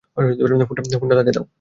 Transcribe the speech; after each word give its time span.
ফোনটা 0.99 1.15
তাকে 1.19 1.31
দাও। 1.35 1.45